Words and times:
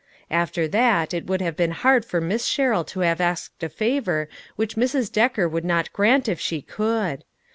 After 0.31 0.67
that, 0.67 1.13
it 1.13 1.27
would 1.27 1.41
have 1.41 1.55
been 1.55 1.69
hard 1.73 2.05
for 2.05 2.19
Miss 2.19 2.47
Sherrill 2.47 2.83
to 2.85 3.01
have 3.01 3.21
asked 3.21 3.61
a 3.61 3.69
favor 3.69 4.29
which 4.55 4.73
Mrs. 4.75 5.11
Decker 5.11 5.47
would 5.47 5.63
not 5.63 5.93
grant 5.93 6.27
if 6.27 6.39
she 6.39 6.63
could. 6.63 7.23